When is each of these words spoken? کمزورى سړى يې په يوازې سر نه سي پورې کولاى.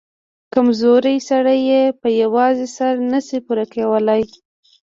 کمزورى 0.53 1.15
سړى 1.29 1.57
يې 1.69 1.81
په 2.01 2.07
يوازې 2.21 2.67
سر 2.75 2.93
نه 3.11 3.19
سي 3.27 3.37
پورې 3.45 3.65
کولاى. 3.73 4.23